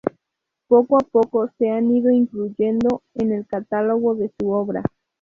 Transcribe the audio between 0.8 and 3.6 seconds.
a poco se han ido incluyendo en el